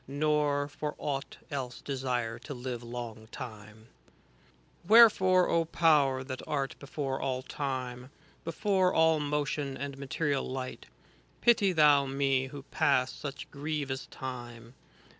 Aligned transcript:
Nor 0.07 0.67
for 0.67 0.95
aught 0.97 1.37
else 1.51 1.79
desire 1.79 2.39
to 2.39 2.55
live 2.55 2.81
long 2.81 3.27
time. 3.31 3.89
114 4.87 4.87
CANZONIERE 4.87 4.87
Wherefore, 4.87 5.49
O 5.51 5.65
Power, 5.65 6.23
that 6.23 6.41
art 6.47 6.75
before 6.79 7.21
all 7.21 7.43
time. 7.43 8.09
Before 8.43 8.91
all 8.95 9.19
motion 9.19 9.77
and 9.77 9.99
material 9.99 10.43
light, 10.49 10.87
*° 11.37 11.41
Pity 11.41 11.71
thou 11.71 12.07
me, 12.07 12.47
who 12.47 12.63
pass 12.63 13.13
such 13.13 13.51
grievous 13.51 14.07
time. 14.07 14.73